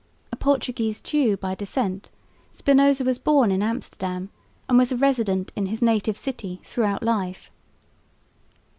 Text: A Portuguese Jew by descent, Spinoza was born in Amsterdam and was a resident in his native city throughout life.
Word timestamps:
A 0.31 0.35
Portuguese 0.35 0.99
Jew 0.99 1.37
by 1.37 1.53
descent, 1.53 2.09
Spinoza 2.49 3.03
was 3.03 3.19
born 3.19 3.51
in 3.51 3.61
Amsterdam 3.61 4.31
and 4.67 4.79
was 4.79 4.91
a 4.91 4.97
resident 4.97 5.51
in 5.55 5.67
his 5.67 5.79
native 5.79 6.17
city 6.17 6.59
throughout 6.63 7.03
life. 7.03 7.51